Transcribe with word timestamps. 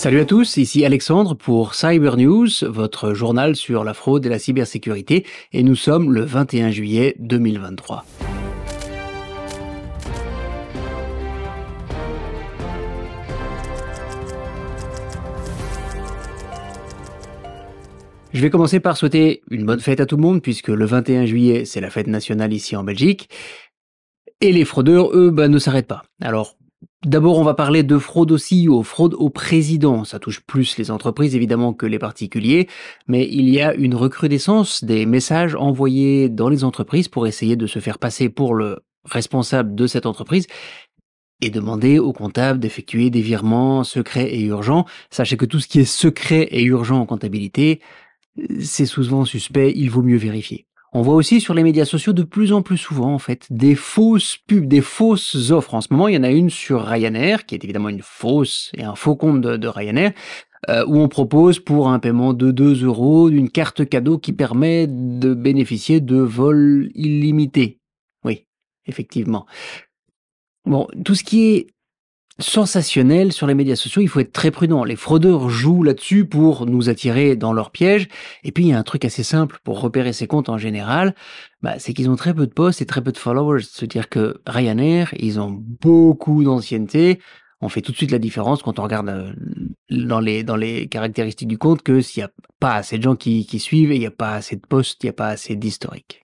Salut 0.00 0.20
à 0.20 0.24
tous, 0.24 0.56
ici 0.56 0.82
Alexandre 0.86 1.34
pour 1.34 1.74
Cyber 1.74 2.16
News, 2.16 2.48
votre 2.62 3.12
journal 3.12 3.54
sur 3.54 3.84
la 3.84 3.92
fraude 3.92 4.24
et 4.24 4.30
la 4.30 4.38
cybersécurité, 4.38 5.26
et 5.52 5.62
nous 5.62 5.74
sommes 5.74 6.10
le 6.10 6.22
21 6.22 6.70
juillet 6.70 7.16
2023. 7.18 8.06
Je 18.32 18.40
vais 18.40 18.48
commencer 18.48 18.80
par 18.80 18.96
souhaiter 18.96 19.42
une 19.50 19.66
bonne 19.66 19.80
fête 19.80 20.00
à 20.00 20.06
tout 20.06 20.16
le 20.16 20.22
monde, 20.22 20.40
puisque 20.40 20.68
le 20.68 20.86
21 20.86 21.26
juillet, 21.26 21.66
c'est 21.66 21.82
la 21.82 21.90
fête 21.90 22.06
nationale 22.06 22.54
ici 22.54 22.74
en 22.74 22.84
Belgique. 22.84 23.28
Et 24.40 24.50
les 24.50 24.64
fraudeurs, 24.64 25.14
eux, 25.14 25.28
bah, 25.28 25.48
ne 25.48 25.58
s'arrêtent 25.58 25.88
pas. 25.88 26.04
Alors, 26.22 26.56
D'abord, 27.06 27.38
on 27.38 27.44
va 27.44 27.54
parler 27.54 27.82
de 27.82 27.96
fraude 27.96 28.30
aussi, 28.30 28.68
aux 28.68 28.82
fraude 28.82 29.14
au 29.14 29.30
président. 29.30 30.04
Ça 30.04 30.18
touche 30.18 30.40
plus 30.40 30.76
les 30.76 30.90
entreprises 30.90 31.34
évidemment 31.34 31.72
que 31.72 31.86
les 31.86 31.98
particuliers, 31.98 32.68
mais 33.08 33.26
il 33.26 33.48
y 33.48 33.62
a 33.62 33.72
une 33.72 33.94
recrudescence 33.94 34.84
des 34.84 35.06
messages 35.06 35.54
envoyés 35.54 36.28
dans 36.28 36.50
les 36.50 36.62
entreprises 36.62 37.08
pour 37.08 37.26
essayer 37.26 37.56
de 37.56 37.66
se 37.66 37.78
faire 37.78 37.98
passer 37.98 38.28
pour 38.28 38.54
le 38.54 38.80
responsable 39.06 39.74
de 39.74 39.86
cette 39.86 40.04
entreprise 40.04 40.46
et 41.40 41.48
demander 41.48 41.98
au 41.98 42.12
comptable 42.12 42.58
d'effectuer 42.58 43.08
des 43.08 43.22
virements 43.22 43.82
secrets 43.82 44.34
et 44.34 44.42
urgents. 44.42 44.84
Sachez 45.10 45.38
que 45.38 45.46
tout 45.46 45.58
ce 45.58 45.68
qui 45.68 45.80
est 45.80 45.84
secret 45.86 46.48
et 46.50 46.62
urgent 46.64 47.00
en 47.00 47.06
comptabilité, 47.06 47.80
c'est 48.60 48.84
souvent 48.84 49.24
suspect, 49.24 49.72
il 49.74 49.90
vaut 49.90 50.02
mieux 50.02 50.18
vérifier. 50.18 50.66
On 50.92 51.02
voit 51.02 51.14
aussi 51.14 51.40
sur 51.40 51.54
les 51.54 51.62
médias 51.62 51.84
sociaux 51.84 52.12
de 52.12 52.24
plus 52.24 52.52
en 52.52 52.62
plus 52.62 52.76
souvent, 52.76 53.14
en 53.14 53.18
fait, 53.18 53.46
des 53.50 53.76
fausses 53.76 54.38
pubs, 54.48 54.66
des 54.66 54.80
fausses 54.80 55.50
offres. 55.50 55.74
En 55.74 55.80
ce 55.80 55.88
moment, 55.92 56.08
il 56.08 56.16
y 56.16 56.18
en 56.18 56.24
a 56.24 56.30
une 56.30 56.50
sur 56.50 56.82
Ryanair, 56.82 57.46
qui 57.46 57.54
est 57.54 57.62
évidemment 57.62 57.90
une 57.90 58.02
fausse 58.02 58.72
et 58.76 58.82
un 58.82 58.96
faux 58.96 59.14
compte 59.14 59.40
de, 59.40 59.68
Ryanair, 59.68 60.12
euh, 60.68 60.84
où 60.86 60.98
on 60.98 61.08
propose 61.08 61.60
pour 61.60 61.88
un 61.88 62.00
paiement 62.00 62.34
de 62.34 62.50
2 62.50 62.84
euros 62.84 63.30
d'une 63.30 63.50
carte 63.50 63.88
cadeau 63.88 64.18
qui 64.18 64.32
permet 64.32 64.88
de 64.88 65.32
bénéficier 65.32 66.00
de 66.00 66.16
vols 66.16 66.90
illimités. 66.94 67.78
Oui, 68.24 68.46
effectivement. 68.86 69.46
Bon, 70.64 70.88
tout 71.04 71.14
ce 71.14 71.22
qui 71.22 71.54
est 71.54 71.66
sensationnel 72.40 73.32
sur 73.32 73.46
les 73.46 73.54
médias 73.54 73.76
sociaux, 73.76 74.02
il 74.02 74.08
faut 74.08 74.20
être 74.20 74.32
très 74.32 74.50
prudent. 74.50 74.84
Les 74.84 74.96
fraudeurs 74.96 75.48
jouent 75.48 75.82
là-dessus 75.82 76.24
pour 76.24 76.66
nous 76.66 76.88
attirer 76.88 77.36
dans 77.36 77.52
leur 77.52 77.70
piège. 77.70 78.08
Et 78.44 78.52
puis 78.52 78.64
il 78.64 78.68
y 78.68 78.72
a 78.72 78.78
un 78.78 78.82
truc 78.82 79.04
assez 79.04 79.22
simple 79.22 79.58
pour 79.64 79.80
repérer 79.80 80.12
ces 80.12 80.26
comptes 80.26 80.48
en 80.48 80.58
général, 80.58 81.14
bah, 81.62 81.78
c'est 81.78 81.92
qu'ils 81.92 82.10
ont 82.10 82.16
très 82.16 82.34
peu 82.34 82.46
de 82.46 82.52
posts 82.52 82.82
et 82.82 82.86
très 82.86 83.02
peu 83.02 83.12
de 83.12 83.18
followers. 83.18 83.62
C'est-à-dire 83.62 84.08
que 84.08 84.40
Ryanair, 84.46 85.14
ils 85.18 85.40
ont 85.40 85.50
beaucoup 85.50 86.42
d'ancienneté. 86.44 87.20
On 87.60 87.68
fait 87.68 87.82
tout 87.82 87.92
de 87.92 87.96
suite 87.96 88.10
la 88.10 88.18
différence 88.18 88.62
quand 88.62 88.78
on 88.78 88.82
regarde 88.82 89.08
euh, 89.08 89.32
dans 89.90 90.20
les, 90.20 90.88
caractéristiques 90.88 91.48
du 91.48 91.58
compte 91.58 91.82
que 91.82 92.00
s'il 92.00 92.22
n'y 92.22 92.24
a 92.24 92.30
pas 92.58 92.76
assez 92.76 92.96
de 92.96 93.02
gens 93.02 93.16
qui, 93.16 93.44
qui 93.46 93.58
suivent 93.58 93.92
et 93.92 93.96
il 93.96 94.00
n'y 94.00 94.06
a 94.06 94.10
pas 94.10 94.32
assez 94.32 94.56
de 94.56 94.66
posts, 94.66 95.02
il 95.02 95.06
n'y 95.06 95.10
a 95.10 95.14
pas 95.14 95.28
assez 95.28 95.56
d'historique. 95.56 96.22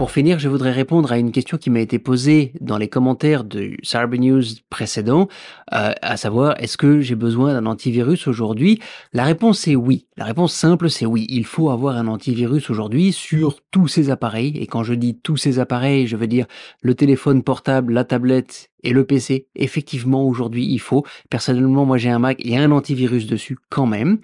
Pour 0.00 0.12
finir, 0.12 0.38
je 0.38 0.48
voudrais 0.48 0.72
répondre 0.72 1.12
à 1.12 1.18
une 1.18 1.30
question 1.30 1.58
qui 1.58 1.68
m'a 1.68 1.80
été 1.80 1.98
posée 1.98 2.54
dans 2.62 2.78
les 2.78 2.88
commentaires 2.88 3.44
du 3.44 3.78
Cyber 3.82 4.18
News 4.18 4.42
précédent, 4.70 5.28
euh, 5.74 5.92
à 6.00 6.16
savoir 6.16 6.58
est-ce 6.58 6.78
que 6.78 7.02
j'ai 7.02 7.16
besoin 7.16 7.52
d'un 7.52 7.66
antivirus 7.66 8.26
aujourd'hui? 8.26 8.80
La 9.12 9.24
réponse 9.24 9.68
est 9.68 9.76
oui. 9.76 10.06
La 10.16 10.24
réponse 10.24 10.54
simple 10.54 10.88
c'est 10.88 11.04
oui. 11.04 11.26
Il 11.28 11.44
faut 11.44 11.68
avoir 11.68 11.98
un 11.98 12.06
antivirus 12.06 12.70
aujourd'hui 12.70 13.12
sur 13.12 13.60
tous 13.70 13.88
ces 13.88 14.08
appareils. 14.08 14.56
Et 14.56 14.66
quand 14.66 14.84
je 14.84 14.94
dis 14.94 15.18
tous 15.18 15.36
ces 15.36 15.58
appareils, 15.58 16.06
je 16.06 16.16
veux 16.16 16.26
dire 16.26 16.46
le 16.80 16.94
téléphone 16.94 17.42
portable, 17.42 17.92
la 17.92 18.04
tablette 18.04 18.70
et 18.82 18.94
le 18.94 19.04
PC. 19.04 19.48
Effectivement, 19.54 20.24
aujourd'hui, 20.24 20.64
il 20.64 20.80
faut. 20.80 21.04
Personnellement, 21.28 21.84
moi 21.84 21.98
j'ai 21.98 22.08
un 22.08 22.20
Mac 22.20 22.38
et 22.42 22.56
un 22.56 22.70
antivirus 22.70 23.26
dessus 23.26 23.58
quand 23.68 23.84
même 23.84 24.16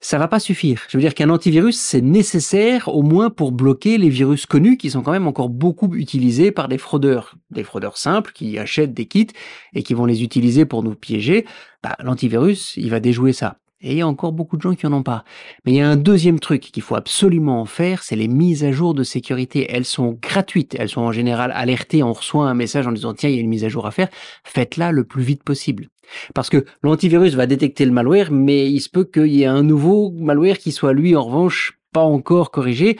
ça 0.00 0.18
va 0.18 0.28
pas 0.28 0.38
suffire. 0.38 0.82
Je 0.88 0.96
veux 0.96 1.02
dire 1.02 1.14
qu'un 1.14 1.30
antivirus, 1.30 1.78
c'est 1.78 2.00
nécessaire 2.00 2.88
au 2.88 3.02
moins 3.02 3.30
pour 3.30 3.50
bloquer 3.52 3.98
les 3.98 4.08
virus 4.08 4.46
connus 4.46 4.76
qui 4.76 4.90
sont 4.90 5.02
quand 5.02 5.12
même 5.12 5.26
encore 5.26 5.48
beaucoup 5.48 5.94
utilisés 5.94 6.52
par 6.52 6.68
des 6.68 6.78
fraudeurs. 6.78 7.34
Des 7.50 7.64
fraudeurs 7.64 7.96
simples 7.96 8.32
qui 8.32 8.58
achètent 8.58 8.94
des 8.94 9.06
kits 9.06 9.26
et 9.74 9.82
qui 9.82 9.94
vont 9.94 10.06
les 10.06 10.22
utiliser 10.22 10.66
pour 10.66 10.82
nous 10.82 10.94
piéger. 10.94 11.46
Bah, 11.82 11.96
l'antivirus, 11.98 12.76
il 12.76 12.90
va 12.90 13.00
déjouer 13.00 13.32
ça. 13.32 13.58
Et 13.80 13.92
il 13.92 13.98
y 13.98 14.00
a 14.00 14.08
encore 14.08 14.32
beaucoup 14.32 14.56
de 14.56 14.62
gens 14.62 14.74
qui 14.74 14.86
en 14.86 14.92
ont 14.92 15.04
pas. 15.04 15.24
Mais 15.64 15.72
il 15.72 15.76
y 15.76 15.80
a 15.80 15.88
un 15.88 15.96
deuxième 15.96 16.40
truc 16.40 16.62
qu'il 16.62 16.82
faut 16.82 16.96
absolument 16.96 17.64
faire, 17.64 18.02
c'est 18.02 18.16
les 18.16 18.26
mises 18.26 18.64
à 18.64 18.72
jour 18.72 18.92
de 18.92 19.04
sécurité. 19.04 19.66
Elles 19.70 19.84
sont 19.84 20.18
gratuites. 20.20 20.74
Elles 20.78 20.88
sont 20.88 21.02
en 21.02 21.12
général 21.12 21.52
alertées. 21.54 22.02
On 22.02 22.12
reçoit 22.12 22.48
un 22.48 22.54
message 22.54 22.88
en 22.88 22.92
disant 22.92 23.14
tiens, 23.14 23.30
il 23.30 23.36
y 23.36 23.38
a 23.38 23.40
une 23.40 23.48
mise 23.48 23.64
à 23.64 23.68
jour 23.68 23.86
à 23.86 23.92
faire. 23.92 24.08
Faites-la 24.42 24.90
le 24.90 25.04
plus 25.04 25.22
vite 25.22 25.44
possible. 25.44 25.88
Parce 26.34 26.50
que 26.50 26.64
l'antivirus 26.82 27.34
va 27.34 27.46
détecter 27.46 27.84
le 27.84 27.92
malware, 27.92 28.32
mais 28.32 28.70
il 28.70 28.80
se 28.80 28.88
peut 28.88 29.04
qu'il 29.04 29.28
y 29.28 29.42
ait 29.42 29.46
un 29.46 29.62
nouveau 29.62 30.10
malware 30.10 30.58
qui 30.58 30.72
soit 30.72 30.92
lui 30.92 31.14
en 31.14 31.22
revanche 31.22 31.78
pas 31.92 32.02
encore 32.02 32.50
corrigé, 32.50 32.98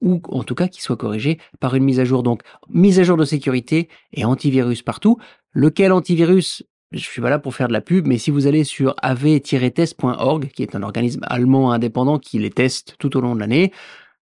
ou 0.00 0.20
en 0.28 0.44
tout 0.44 0.54
cas 0.54 0.68
qui 0.68 0.80
soit 0.80 0.96
corrigé 0.96 1.38
par 1.60 1.74
une 1.74 1.84
mise 1.84 2.00
à 2.00 2.04
jour. 2.04 2.22
Donc, 2.22 2.42
mise 2.68 3.00
à 3.00 3.02
jour 3.02 3.16
de 3.16 3.24
sécurité 3.24 3.88
et 4.12 4.24
antivirus 4.24 4.82
partout. 4.82 5.18
Lequel 5.52 5.92
antivirus 5.92 6.62
je 6.92 6.98
suis 6.98 7.20
pas 7.20 7.30
là 7.30 7.38
pour 7.38 7.54
faire 7.54 7.68
de 7.68 7.72
la 7.72 7.80
pub, 7.80 8.06
mais 8.06 8.18
si 8.18 8.30
vous 8.30 8.46
allez 8.46 8.64
sur 8.64 8.94
av-test.org, 9.02 10.48
qui 10.48 10.62
est 10.62 10.74
un 10.74 10.82
organisme 10.82 11.20
allemand 11.24 11.72
indépendant 11.72 12.18
qui 12.18 12.38
les 12.38 12.50
teste 12.50 12.96
tout 12.98 13.16
au 13.16 13.20
long 13.20 13.34
de 13.34 13.40
l'année, 13.40 13.72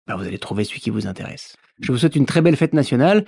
bah, 0.06 0.16
vous 0.16 0.24
allez 0.24 0.38
trouver 0.38 0.64
celui 0.64 0.80
qui 0.80 0.90
vous 0.90 1.06
intéresse. 1.06 1.56
Je 1.80 1.92
vous 1.92 1.98
souhaite 1.98 2.16
une 2.16 2.26
très 2.26 2.42
belle 2.42 2.56
fête 2.56 2.74
nationale. 2.74 3.24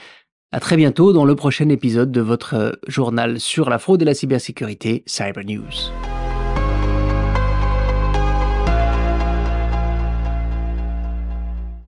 À 0.51 0.61
très 0.61 0.77
bientôt 0.77 1.13
dans 1.13 1.27
le 1.27 1.35
prochain 1.35 1.69
épisode 1.69 2.11
de 2.11 2.23
votre 2.23 2.55
euh, 2.55 2.73
journal 2.87 3.39
sur 3.39 3.69
la 3.69 3.79
fraude 3.79 4.01
et 4.01 4.07
la 4.07 4.15
cybersécurité 4.15 5.03
Cyber 5.07 5.45
News. 5.45 5.93